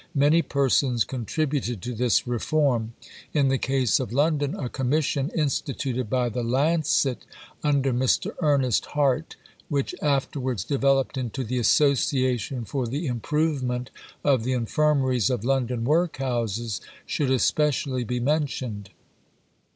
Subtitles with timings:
[0.15, 2.93] Many persons contributed to this reform.
[3.35, 7.23] In the case of London, a "Commission," instituted by the Lancet,
[7.63, 8.31] under Mr.
[8.41, 9.35] Ernest Hart,
[9.69, 13.91] which afterwards developed into the "Association for the Improvement
[14.23, 18.89] of the Infirmaries of London Workhouses," should especially be mentioned.